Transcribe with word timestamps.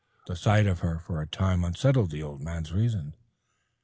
The 0.25 0.35
sight 0.35 0.65
of 0.65 0.79
her 0.79 0.97
for 0.97 1.21
a 1.21 1.27
time 1.27 1.63
unsettled 1.63 2.09
the 2.09 2.23
old 2.23 2.41
man's 2.41 2.71
reason. 2.73 3.13